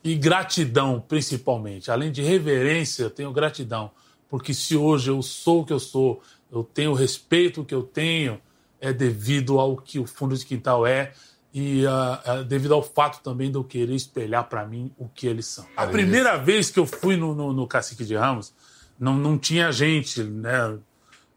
e 0.04 0.16
gratidão, 0.16 1.04
principalmente. 1.06 1.92
Além 1.92 2.12
de 2.12 2.24
reverência, 2.24 3.04
eu 3.04 3.10
tenho 3.10 3.32
gratidão, 3.32 3.92
porque 4.30 4.54
se 4.54 4.78
hoje 4.78 5.10
eu 5.10 5.22
sou 5.22 5.62
o 5.62 5.66
que 5.66 5.74
eu 5.74 5.80
sou, 5.80 6.22
eu 6.52 6.64
tenho 6.64 6.92
o 6.92 6.94
respeito 6.94 7.66
que 7.66 7.74
eu 7.74 7.84
tenho, 7.84 8.40
é 8.80 8.94
devido 8.94 9.60
ao 9.60 9.76
que 9.76 10.00
o 10.00 10.06
fundo 10.06 10.38
de 10.38 10.46
quintal 10.46 10.86
é 10.86 11.12
e 11.54 11.84
uh, 11.86 12.42
uh, 12.42 12.44
devido 12.44 12.74
ao 12.74 12.84
fato 12.84 13.22
também 13.24 13.50
de 13.50 13.58
eu 13.58 13.64
querer 13.64 13.96
espelhar 13.96 14.48
para 14.48 14.66
mim 14.66 14.92
o 14.98 15.08
que 15.10 15.28
eles 15.28 15.48
são. 15.48 15.66
A 15.76 15.88
primeira 15.88 16.38
vez 16.38 16.70
que 16.70 16.80
eu 16.80 16.86
fui 16.86 17.18
no, 17.18 17.34
no, 17.34 17.52
no 17.52 17.68
Cacique 17.68 18.06
de 18.06 18.16
Ramos, 18.16 18.54
não, 19.00 19.16
não 19.16 19.38
tinha 19.38 19.72
gente, 19.72 20.24
né? 20.24 20.78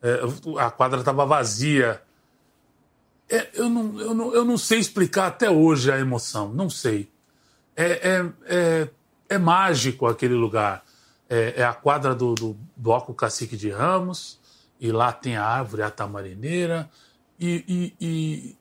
É, 0.03 0.21
a 0.59 0.71
quadra 0.71 0.99
estava 0.99 1.25
vazia. 1.25 2.03
É, 3.29 3.49
eu, 3.55 3.71
não, 3.71 4.01
eu, 4.01 4.15
não, 4.15 4.35
eu 4.35 4.45
não 4.45 4.59
sei 4.59 4.79
explicar 4.79 5.29
até 5.29 5.49
hoje 5.49 5.91
a 5.91 5.99
emoção, 5.99 6.53
não 6.53 6.69
sei. 6.69 7.11
É, 7.75 7.85
é, 7.85 8.33
é, 8.47 8.89
é 9.31 9.39
mágico 9.39 10.07
aquele 10.07 10.35
lugar. 10.35 10.85
É, 11.33 11.61
é 11.63 11.65
a 11.65 11.73
quadra 11.73 12.15
do, 12.15 12.35
do 12.35 12.57
Bloco 12.77 13.15
Cacique 13.15 13.57
de 13.57 13.71
Ramos, 13.71 14.39
e 14.79 14.93
lá 14.93 15.13
tem 15.13 15.37
a 15.37 15.45
árvore, 15.45 15.83
a 15.83 15.91
tamarineira, 15.91 16.91
e, 17.41 17.65
e, 17.67 18.07
e 18.07 18.57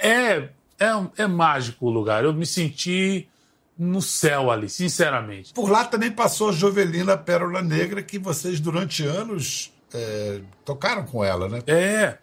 é, 0.00 0.48
é, 0.78 1.06
é 1.16 1.26
mágico 1.26 1.86
o 1.86 1.90
lugar. 1.90 2.24
Eu 2.24 2.32
me 2.32 2.46
senti 2.46 3.28
no 3.76 4.00
céu 4.00 4.50
ali, 4.50 4.68
sinceramente. 4.68 5.52
Por 5.52 5.68
lá 5.68 5.84
também 5.84 6.12
passou 6.12 6.50
a 6.50 6.52
Jovelina 6.52 7.16
Pérola 7.16 7.60
Negra, 7.60 8.02
que 8.02 8.18
vocês 8.18 8.60
durante 8.60 9.04
anos 9.04 9.72
é, 9.92 10.40
tocaram 10.64 11.04
com 11.04 11.24
ela, 11.24 11.48
né? 11.48 11.62
É. 11.66 12.18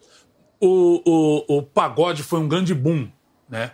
O, 0.61 1.01
o, 1.05 1.57
o 1.57 1.63
pagode 1.63 2.23
foi 2.23 2.39
um 2.39 2.47
grande 2.47 2.73
boom, 2.73 3.09
né? 3.49 3.71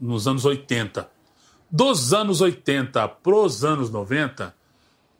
nos 0.00 0.26
anos 0.28 0.44
80. 0.44 1.08
Dos 1.70 2.12
anos 2.12 2.40
80 2.40 3.08
para 3.08 3.34
os 3.34 3.64
anos 3.64 3.90
90, 3.90 4.54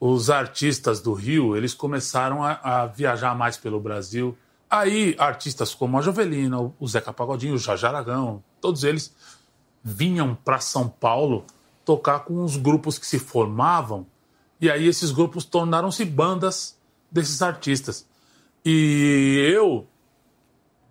os 0.01 0.31
artistas 0.31 1.01
do 1.01 1.13
Rio 1.13 1.57
eles 1.57 1.75
começaram 1.75 2.43
a, 2.45 2.61
a 2.63 2.87
viajar 2.87 3.35
mais 3.35 3.57
pelo 3.57 3.81
Brasil 3.81 4.37
Aí, 4.71 5.17
artistas 5.19 5.75
como 5.75 5.99
a 5.99 6.03
Jovelina, 6.03 6.59
o 6.61 6.87
Zeca 6.87 7.11
Pagodinho, 7.11 7.55
o 7.55 7.59
Jorge 7.59 7.87
Aragão, 7.87 8.43
todos 8.61 8.85
eles 8.85 9.15
vinham 9.83 10.35
para 10.35 10.61
São 10.61 10.87
Paulo 10.89 11.45
tocar 11.87 12.21
com 12.21 12.45
os 12.45 12.57
grupos 12.57 12.99
que 12.99 13.07
se 13.07 13.19
formavam, 13.19 14.07
e 14.61 14.71
aí 14.71 14.87
esses 14.87 15.11
grupos 15.11 15.45
tornaram-se 15.47 16.05
bandas 16.05 16.77
desses 17.11 17.41
artistas. 17.41 18.07
E 18.63 19.51
eu, 19.55 19.87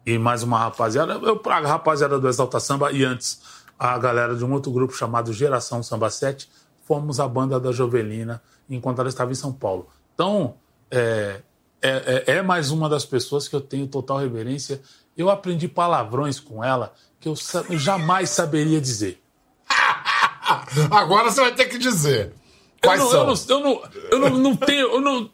e 0.03 0.17
mais 0.17 0.41
uma 0.41 0.57
rapaziada, 0.57 1.13
eu, 1.13 1.39
a 1.45 1.59
rapaziada 1.59 2.19
do 2.19 2.27
Exalta 2.27 2.59
Samba, 2.59 2.91
e 2.91 3.03
antes 3.03 3.39
a 3.77 3.95
galera 3.99 4.35
de 4.35 4.43
um 4.43 4.51
outro 4.53 4.71
grupo 4.71 4.95
chamado 4.95 5.31
Geração 5.31 5.83
Samba 5.83 6.09
7, 6.09 6.49
fomos 6.87 7.19
a 7.19 7.27
banda 7.27 7.59
da 7.59 7.71
Jovelina 7.71 8.41
enquanto 8.69 8.99
ela 8.99 9.09
estava 9.09 9.31
em 9.31 9.35
São 9.35 9.51
Paulo. 9.51 9.87
Então, 10.13 10.55
é, 10.89 11.41
é, 11.81 12.23
é, 12.27 12.35
é, 12.37 12.41
mais 12.41 12.71
uma 12.71 12.89
das 12.89 13.05
pessoas 13.05 13.47
que 13.47 13.55
eu 13.55 13.61
tenho 13.61 13.87
total 13.87 14.17
reverência. 14.17 14.81
Eu 15.15 15.29
aprendi 15.29 15.67
palavrões 15.67 16.39
com 16.39 16.63
ela 16.63 16.93
que 17.19 17.27
eu, 17.27 17.35
eu 17.69 17.77
jamais 17.77 18.29
saberia 18.29 18.79
dizer. 18.79 19.21
Agora 20.91 21.29
você 21.31 21.41
vai 21.41 21.53
ter 21.53 21.65
que 21.65 21.77
dizer. 21.77 22.33
Quais 22.81 23.01
eu 23.01 23.25
não, 23.25 23.35
são? 23.35 23.57
Eu, 23.57 23.63
não, 23.63 23.69
eu, 23.71 24.19
não, 24.19 24.27
eu 24.27 24.29
não, 24.29 24.37
não 24.39 24.55
tenho. 24.55 24.87
Eu 24.87 25.01
não, 25.01 25.29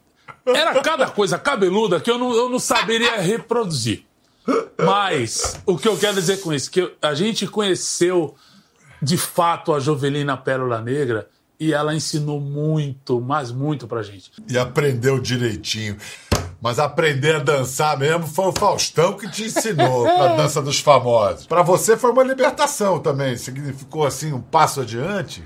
era 0.46 0.82
cada 0.82 1.10
coisa 1.10 1.38
cabeluda 1.38 2.00
que 2.00 2.10
eu 2.10 2.18
não, 2.18 2.34
eu 2.34 2.50
não 2.50 2.60
saberia 2.60 3.20
reproduzir. 3.20 4.06
Mas 4.78 5.62
o 5.66 5.78
que 5.78 5.88
eu 5.88 5.98
quero 5.98 6.16
dizer 6.16 6.42
com 6.42 6.54
isso? 6.54 6.70
Que 6.70 6.94
a 7.02 7.14
gente 7.14 7.48
conheceu 7.48 8.36
de 9.02 9.18
fato 9.18 9.74
a 9.74 9.80
Jovelina 9.80 10.36
Pérola 10.36 10.82
Negra 10.82 11.30
e 11.64 11.74
ela 11.74 11.96
ensinou 11.96 12.42
muito, 12.42 13.22
mas 13.22 13.52
muito 13.52 13.88
pra 13.88 14.04
gente. 14.04 14.32
E 14.50 14.58
aprendeu 14.58 15.18
direitinho. 15.18 15.98
Mas 16.62 16.78
aprender 16.78 17.38
a 17.38 17.40
dançar 17.40 17.98
mesmo 17.98 18.28
foi 18.28 18.48
o 18.48 18.52
Faustão 18.52 19.14
que 19.14 19.30
te 19.30 19.46
ensinou 19.46 20.06
a 20.22 20.36
dança 20.36 20.62
dos 20.62 20.80
famosos. 20.80 21.46
Para 21.46 21.62
você 21.62 21.96
foi 21.96 22.12
uma 22.12 22.24
libertação 22.24 23.00
também, 23.00 23.38
significou 23.38 24.06
assim 24.06 24.34
um 24.34 24.42
passo 24.42 24.82
adiante? 24.82 25.44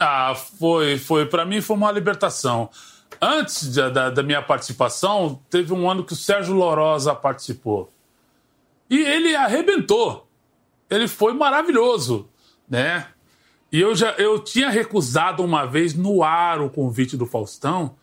Ah, 0.00 0.34
foi, 0.34 0.98
foi. 0.98 1.26
Para 1.26 1.44
mim 1.44 1.60
foi 1.60 1.76
uma 1.76 1.92
libertação. 1.92 2.70
Antes 3.20 3.74
da, 3.74 3.90
da, 3.90 4.10
da, 4.10 4.22
minha 4.22 4.40
participação, 4.40 5.40
teve 5.50 5.72
um 5.72 5.90
ano 5.90 6.04
que 6.04 6.12
o 6.12 6.16
Sérgio 6.16 6.54
Lorosa 6.54 7.14
participou. 7.14 7.90
E 8.88 8.98
ele 8.98 9.34
arrebentou. 9.36 10.26
Ele 10.88 11.08
foi 11.08 11.34
maravilhoso, 11.34 12.28
né? 12.68 13.08
E 13.70 13.80
eu 13.80 13.94
já 13.94 14.12
eu 14.12 14.38
tinha 14.38 14.70
recusado 14.70 15.42
uma 15.42 15.66
vez 15.66 15.94
no 15.94 16.22
ar 16.22 16.60
o 16.60 16.70
convite 16.70 17.16
do 17.16 17.26
Faustão, 17.26 17.94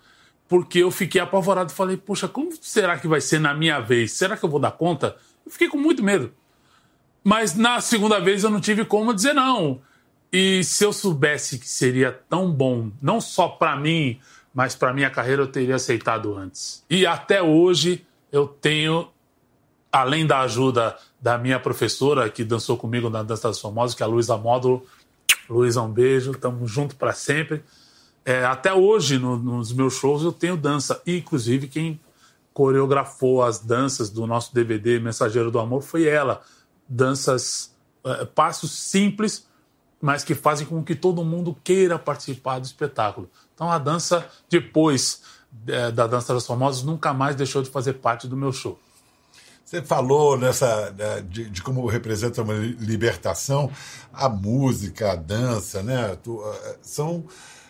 porque 0.48 0.79
eu 0.79 0.91
fiquei 0.91 1.19
apavorado. 1.19 1.72
Falei, 1.72 1.98
poxa, 1.98 2.27
como 2.27 2.51
será 2.62 2.98
que 2.98 3.07
vai 3.07 3.22
ser 3.22 3.39
na 3.39 3.53
minha 3.53 3.79
vez? 3.79 4.12
Será 4.12 4.38
que 4.38 4.45
eu 4.45 4.50
vou 4.50 4.60
dar 4.60 4.72
conta? 4.72 5.15
Eu 5.45 5.51
fiquei 5.51 5.67
com 5.67 5.77
muito 5.77 6.03
medo. 6.03 6.31
Mas 7.24 7.55
na 7.55 7.81
segunda 7.81 8.19
vez 8.19 8.43
eu 8.43 8.51
não 8.51 8.60
tive 8.60 8.86
como 8.86 9.13
dizer 9.13 9.34
não. 9.34 9.81
E 10.31 10.63
se 10.63 10.84
eu 10.84 10.93
soubesse 10.93 11.57
que 11.57 11.67
seria 11.67 12.12
tão 12.29 12.51
bom, 12.51 12.91
não 13.01 13.19
só 13.19 13.48
para 13.48 13.75
mim, 13.75 14.19
mas 14.53 14.75
para 14.75 14.93
minha 14.93 15.10
carreira, 15.10 15.41
eu 15.41 15.48
teria 15.48 15.75
aceitado 15.75 16.36
antes. 16.36 16.84
E 16.89 17.05
até 17.05 17.41
hoje 17.41 18.05
eu 18.31 18.48
tenho, 18.48 19.10
além 19.91 20.25
da 20.27 20.41
ajuda 20.41 20.98
da 21.19 21.38
minha 21.38 21.60
professora 21.60 22.29
que 22.29 22.43
dançou 22.43 22.77
comigo 22.77 23.10
na 23.10 23.24
Dança 23.24 23.50
dos 23.50 23.60
Famosos, 23.60 23.95
que 23.95 24.03
é 24.03 24.05
a 24.05 24.10
Luísa 24.10 24.38
Módulo. 24.38 24.86
Luísa, 25.50 25.82
um 25.82 25.92
beijo, 25.92 26.34
tamo 26.34 26.68
junto 26.68 26.96
para 26.96 27.14
sempre. 27.14 27.64
É, 28.24 28.44
até 28.44 28.74
hoje, 28.74 29.20
no, 29.20 29.38
nos 29.38 29.72
meus 29.72 29.94
shows, 29.94 30.24
eu 30.24 30.32
tenho 30.32 30.58
dança. 30.58 31.02
E, 31.06 31.18
inclusive, 31.18 31.68
quem 31.68 32.00
coreografou 32.54 33.44
as 33.44 33.60
danças 33.60 34.10
do 34.10 34.25
nosso 34.25 34.54
DVD 34.54 35.00
Mensageiro 35.00 35.52
do 35.52 35.60
Amor 35.60 35.82
foi 35.82 36.08
ela. 36.08 36.42
Danças, 36.88 37.75
é, 38.04 38.25
passos 38.25 38.72
simples, 38.72 39.48
mas 40.02 40.24
que 40.24 40.34
fazem 40.34 40.66
com 40.66 40.84
que 40.84 40.96
todo 40.96 41.24
mundo 41.24 41.56
queira 41.64 42.00
participar 42.00 42.60
do 42.60 42.66
espetáculo. 42.66 43.30
Então, 43.54 43.72
a 43.72 43.78
dança, 43.78 44.28
depois 44.50 45.22
é, 45.68 45.92
da 45.92 46.08
Dança 46.08 46.34
das 46.34 46.46
Famosas, 46.46 46.84
nunca 46.84 47.14
mais 47.14 47.36
deixou 47.36 47.62
de 47.62 47.70
fazer 47.70 47.94
parte 47.94 48.28
do 48.28 48.36
meu 48.36 48.52
show. 48.52 48.80
Você 49.65 49.81
falou 49.81 50.38
nessa 50.38 50.91
né, 50.91 51.25
de, 51.27 51.50
de, 51.50 51.62
como 51.63 51.86
representa 51.88 52.43
uma 52.43 52.53
libertação, 52.53 53.72
a 54.13 54.29
música, 54.29 55.13
a 55.13 55.15
dança, 55.15 55.81
né? 55.81 56.15
São 56.84 57.25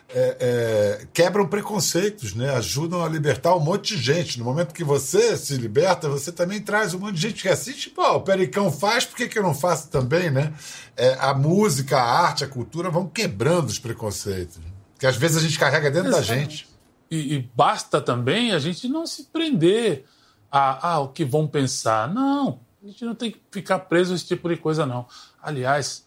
é, 0.09 0.37
é, 0.39 1.07
quebram 1.13 1.47
preconceitos, 1.47 2.35
né? 2.35 2.49
ajudam 2.55 3.03
a 3.03 3.09
libertar 3.09 3.55
um 3.55 3.59
monte 3.59 3.95
de 3.95 4.03
gente. 4.03 4.37
No 4.37 4.45
momento 4.45 4.73
que 4.73 4.83
você 4.83 5.35
se 5.35 5.55
liberta, 5.55 6.07
você 6.07 6.31
também 6.31 6.61
traz 6.61 6.93
um 6.93 6.99
monte 6.99 7.15
de 7.15 7.21
gente 7.21 7.41
que 7.41 7.49
assiste. 7.49 7.89
Pô, 7.89 8.15
o 8.15 8.21
Pericão 8.21 8.71
faz, 8.71 9.05
por 9.05 9.15
que, 9.15 9.27
que 9.27 9.39
eu 9.39 9.43
não 9.43 9.55
faço 9.55 9.89
também? 9.89 10.29
Né? 10.29 10.53
É, 10.95 11.17
a 11.19 11.33
música, 11.33 11.97
a 11.97 12.21
arte, 12.21 12.43
a 12.43 12.47
cultura 12.47 12.89
vão 12.89 13.07
quebrando 13.07 13.67
os 13.67 13.79
preconceitos. 13.79 14.59
Que 14.99 15.07
às 15.07 15.15
vezes 15.15 15.37
a 15.37 15.41
gente 15.41 15.57
carrega 15.57 15.89
dentro 15.89 16.09
Exato. 16.09 16.27
da 16.27 16.35
gente. 16.35 16.67
E, 17.09 17.35
e, 17.35 17.49
basta 17.55 18.01
também 18.01 18.51
a 18.51 18.59
gente 18.59 18.87
não 18.87 19.05
se 19.05 19.23
prender 19.25 20.05
a, 20.51 20.93
a 20.93 20.99
o 20.99 21.09
que 21.09 21.25
vão 21.25 21.47
pensar. 21.47 22.11
Não, 22.13 22.59
a 22.83 22.87
gente 22.87 23.05
não 23.05 23.15
tem 23.15 23.31
que 23.31 23.41
ficar 23.51 23.79
preso 23.79 24.13
a 24.13 24.15
esse 24.15 24.25
tipo 24.25 24.47
de 24.47 24.57
coisa, 24.57 24.85
não. 24.85 25.07
Aliás, 25.41 26.05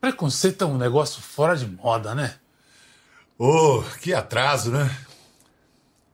preconceito 0.00 0.64
é 0.64 0.66
um 0.66 0.78
negócio 0.78 1.22
fora 1.22 1.56
de 1.56 1.66
moda, 1.66 2.14
né? 2.14 2.36
Oh, 3.38 3.82
que 4.02 4.12
atraso, 4.12 4.70
né? 4.70 4.94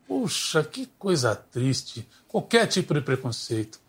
Puxa, 0.06 0.62
que 0.62 0.86
coisa 0.98 1.34
triste. 1.34 2.08
Qualquer 2.28 2.66
tipo 2.66 2.94
de 2.94 3.00
preconceito. 3.00 3.80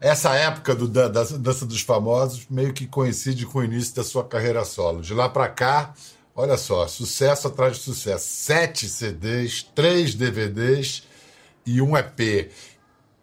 Essa 0.00 0.34
época 0.34 0.74
do, 0.74 0.86
da, 0.86 1.08
da 1.08 1.24
Dança 1.24 1.66
dos 1.66 1.80
Famosos 1.82 2.46
meio 2.48 2.72
que 2.72 2.86
coincide 2.86 3.46
com 3.46 3.60
o 3.60 3.64
início 3.64 3.94
da 3.94 4.04
sua 4.04 4.24
carreira 4.24 4.64
solo. 4.64 5.00
De 5.00 5.12
lá 5.14 5.28
para 5.28 5.48
cá, 5.48 5.94
olha 6.34 6.56
só, 6.56 6.86
sucesso 6.86 7.48
atrás 7.48 7.76
de 7.76 7.82
sucesso. 7.82 8.26
Sete 8.28 8.88
CDs, 8.88 9.62
três 9.74 10.14
DVDs 10.14 11.02
e 11.68 11.82
um 11.82 11.96
EP. 11.96 12.50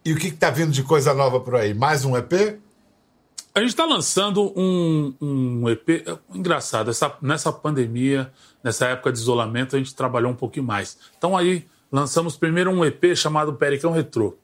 E 0.05 0.13
o 0.13 0.17
que 0.17 0.27
está 0.27 0.51
vindo 0.51 0.71
de 0.71 0.83
coisa 0.83 1.13
nova 1.13 1.39
por 1.39 1.55
aí? 1.55 1.73
Mais 1.73 2.05
um 2.05 2.15
EP? 2.15 2.59
A 3.55 3.59
gente 3.59 3.69
está 3.69 3.85
lançando 3.85 4.53
um, 4.55 5.15
um 5.19 5.69
EP. 5.69 6.05
Engraçado, 6.31 6.91
essa, 6.91 7.17
nessa 7.21 7.51
pandemia, 7.51 8.31
nessa 8.63 8.85
época 8.87 9.11
de 9.11 9.17
isolamento, 9.17 9.75
a 9.75 9.79
gente 9.79 9.95
trabalhou 9.95 10.31
um 10.31 10.35
pouquinho 10.35 10.65
mais. 10.65 10.97
Então 11.17 11.35
aí 11.35 11.65
lançamos 11.91 12.37
primeiro 12.37 12.69
um 12.69 12.85
EP 12.85 13.15
chamado 13.15 13.55
Pericão 13.55 13.91
Retrô. 13.91 14.37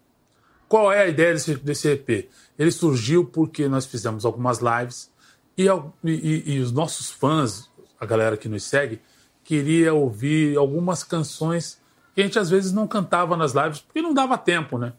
qual 0.67 0.91
é 0.91 1.03
a 1.03 1.07
ideia 1.07 1.33
desse, 1.33 1.55
desse 1.55 1.89
EP? 1.89 2.29
Ele 2.57 2.71
surgiu 2.71 3.25
porque 3.25 3.67
nós 3.67 3.85
fizemos 3.85 4.25
algumas 4.25 4.59
lives 4.59 5.11
e, 5.55 5.67
e, 6.03 6.55
e 6.55 6.59
os 6.59 6.71
nossos 6.71 7.11
fãs, 7.11 7.69
a 7.99 8.05
galera 8.05 8.35
que 8.35 8.49
nos 8.49 8.63
segue, 8.63 8.99
queria 9.43 9.93
ouvir 9.93 10.57
algumas 10.57 11.03
canções 11.03 11.80
que 12.13 12.21
a 12.21 12.23
gente 12.23 12.39
às 12.39 12.49
vezes 12.49 12.71
não 12.71 12.87
cantava 12.87 13.37
nas 13.37 13.53
lives 13.53 13.79
porque 13.79 14.01
não 14.01 14.13
dava 14.13 14.37
tempo, 14.37 14.77
né? 14.77 14.93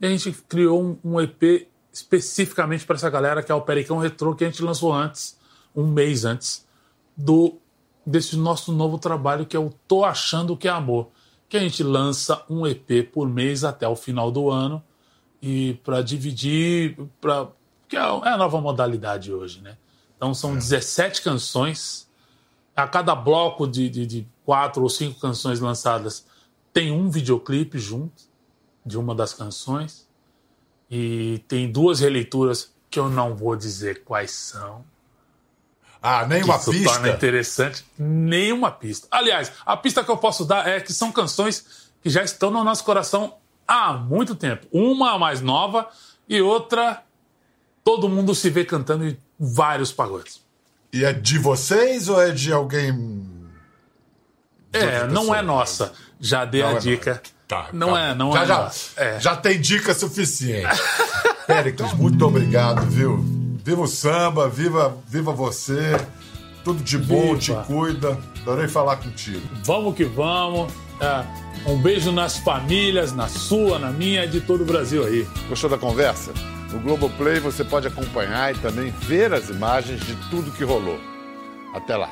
E 0.00 0.06
a 0.06 0.08
gente 0.08 0.32
criou 0.48 0.82
um, 0.82 0.98
um 1.04 1.20
EP 1.20 1.68
especificamente 1.92 2.86
para 2.86 2.96
essa 2.96 3.10
galera, 3.10 3.42
que 3.42 3.50
é 3.50 3.54
o 3.54 3.62
Pericão 3.62 3.98
Retro, 3.98 4.34
que 4.34 4.44
a 4.44 4.46
gente 4.46 4.62
lançou 4.62 4.92
antes, 4.92 5.38
um 5.74 5.86
mês 5.86 6.24
antes, 6.24 6.66
do 7.16 7.58
desse 8.06 8.36
nosso 8.36 8.72
novo 8.72 8.98
trabalho, 8.98 9.44
que 9.44 9.56
é 9.56 9.60
o 9.60 9.70
Tô 9.86 10.02
Achando 10.02 10.56
Que 10.56 10.66
é 10.66 10.70
Amor, 10.70 11.08
que 11.46 11.56
a 11.58 11.60
gente 11.60 11.82
lança 11.82 12.42
um 12.48 12.66
EP 12.66 13.10
por 13.12 13.28
mês 13.28 13.64
até 13.64 13.86
o 13.86 13.94
final 13.94 14.30
do 14.30 14.50
ano, 14.50 14.82
e 15.42 15.74
para 15.84 16.00
dividir, 16.00 16.96
pra, 17.20 17.48
que 17.86 17.96
é, 17.96 18.00
é 18.00 18.28
a 18.28 18.36
nova 18.36 18.60
modalidade 18.60 19.32
hoje, 19.32 19.60
né? 19.60 19.76
Então 20.16 20.32
são 20.32 20.54
17 20.54 21.22
canções, 21.22 22.08
a 22.74 22.86
cada 22.88 23.14
bloco 23.14 23.66
de, 23.66 23.88
de, 23.90 24.06
de 24.06 24.28
quatro 24.44 24.82
ou 24.82 24.88
cinco 24.88 25.20
canções 25.20 25.60
lançadas 25.60 26.24
tem 26.72 26.90
um 26.92 27.10
videoclipe 27.10 27.78
junto 27.78 28.22
de 28.84 28.98
uma 28.98 29.14
das 29.14 29.32
canções. 29.34 30.08
E 30.90 31.42
tem 31.46 31.70
duas 31.70 32.00
releituras 32.00 32.72
que 32.90 32.98
eu 32.98 33.08
não 33.10 33.34
vou 33.34 33.54
dizer 33.54 34.02
quais 34.04 34.30
são. 34.30 34.84
Ah, 36.00 36.26
nem 36.26 36.42
uma 36.42 36.56
isso 36.56 36.70
pista. 36.70 36.90
torna 36.90 37.08
interessante. 37.10 37.84
Nenhuma 37.98 38.70
pista. 38.70 39.06
Aliás, 39.10 39.52
a 39.66 39.76
pista 39.76 40.04
que 40.04 40.10
eu 40.10 40.16
posso 40.16 40.44
dar 40.44 40.66
é 40.66 40.80
que 40.80 40.92
são 40.92 41.12
canções 41.12 41.90
que 42.00 42.08
já 42.08 42.22
estão 42.22 42.50
no 42.50 42.62
nosso 42.64 42.84
coração 42.84 43.36
há 43.66 43.92
muito 43.92 44.34
tempo. 44.34 44.66
Uma 44.72 45.18
mais 45.18 45.40
nova 45.40 45.88
e 46.28 46.40
outra 46.40 47.02
todo 47.84 48.08
mundo 48.08 48.34
se 48.34 48.48
vê 48.48 48.64
cantando 48.64 49.06
em 49.06 49.18
vários 49.38 49.92
pagodes. 49.92 50.40
E 50.92 51.04
é 51.04 51.12
de 51.12 51.38
vocês 51.38 52.08
ou 52.08 52.20
é 52.20 52.30
de 52.30 52.52
alguém? 52.52 52.92
De 54.70 54.78
é, 54.78 55.06
não 55.06 55.34
é 55.34 55.42
nossa. 55.42 55.92
Já 56.20 56.44
dei 56.44 56.62
não 56.62 56.70
a 56.70 56.72
é 56.72 56.78
dica. 56.78 57.22
Tá, 57.46 57.68
não 57.72 57.92
tá. 57.92 58.00
é, 58.00 58.14
não 58.14 58.32
já, 58.32 58.42
é. 58.42 58.46
Já, 58.46 58.70
é. 58.96 59.20
já 59.20 59.36
tem 59.36 59.60
dica 59.60 59.94
suficiente. 59.94 60.80
Péricles, 61.46 61.94
muito 61.94 62.26
obrigado, 62.26 62.86
viu? 62.90 63.24
Viva 63.64 63.82
o 63.82 63.86
samba, 63.86 64.48
viva, 64.48 64.96
viva 65.08 65.32
você. 65.32 65.96
Tudo 66.62 66.82
de 66.82 66.98
bom, 66.98 67.34
viva. 67.34 67.38
te 67.38 67.66
cuida. 67.66 68.18
Adorei 68.42 68.68
falar 68.68 68.96
contigo. 68.96 69.40
Vamos 69.64 69.94
que 69.94 70.04
vamos. 70.04 70.70
É, 71.00 71.24
um 71.70 71.80
beijo 71.80 72.12
nas 72.12 72.36
famílias, 72.38 73.12
na 73.12 73.28
sua, 73.28 73.78
na 73.78 73.90
minha 73.90 74.24
e 74.24 74.28
de 74.28 74.40
todo 74.40 74.62
o 74.62 74.66
Brasil 74.66 75.04
aí. 75.06 75.26
Gostou 75.48 75.70
da 75.70 75.78
conversa? 75.78 76.32
No 76.72 76.80
Globoplay 76.80 77.40
você 77.40 77.64
pode 77.64 77.86
acompanhar 77.86 78.54
e 78.54 78.58
também 78.58 78.90
ver 78.90 79.32
as 79.32 79.48
imagens 79.48 80.00
de 80.00 80.14
tudo 80.28 80.50
que 80.50 80.64
rolou. 80.64 81.00
Até 81.74 81.96
lá. 81.96 82.10